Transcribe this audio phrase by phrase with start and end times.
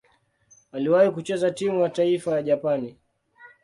[0.71, 2.97] Aliwahi kucheza timu ya taifa ya Japani.